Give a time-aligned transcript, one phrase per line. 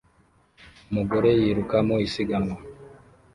[0.89, 2.57] Umugore yiruka mu isiganwa